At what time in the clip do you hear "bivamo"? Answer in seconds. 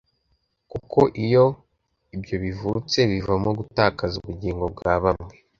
3.11-3.49